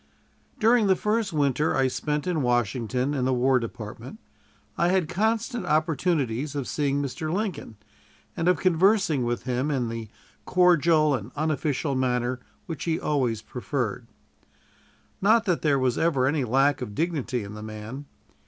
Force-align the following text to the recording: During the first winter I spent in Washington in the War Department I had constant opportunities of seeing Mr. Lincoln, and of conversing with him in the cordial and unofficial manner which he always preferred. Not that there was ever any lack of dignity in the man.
During 0.59 0.87
the 0.87 0.95
first 0.95 1.31
winter 1.31 1.75
I 1.75 1.87
spent 1.87 2.25
in 2.25 2.41
Washington 2.41 3.13
in 3.13 3.25
the 3.25 3.33
War 3.35 3.59
Department 3.59 4.17
I 4.75 4.87
had 4.87 5.07
constant 5.07 5.67
opportunities 5.67 6.55
of 6.55 6.67
seeing 6.67 7.03
Mr. 7.03 7.31
Lincoln, 7.31 7.77
and 8.35 8.47
of 8.47 8.57
conversing 8.57 9.21
with 9.25 9.43
him 9.43 9.69
in 9.69 9.89
the 9.89 10.09
cordial 10.43 11.13
and 11.13 11.31
unofficial 11.35 11.93
manner 11.93 12.39
which 12.65 12.85
he 12.85 12.99
always 12.99 13.43
preferred. 13.43 14.07
Not 15.21 15.45
that 15.45 15.61
there 15.61 15.77
was 15.77 15.99
ever 15.99 16.25
any 16.25 16.45
lack 16.45 16.81
of 16.81 16.95
dignity 16.95 17.43
in 17.43 17.53
the 17.53 17.61
man. 17.61 18.05